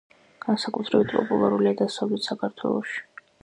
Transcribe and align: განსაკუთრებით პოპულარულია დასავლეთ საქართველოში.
განსაკუთრებით 0.45 1.11
პოპულარულია 1.17 1.75
დასავლეთ 1.85 2.33
საქართველოში. 2.33 3.01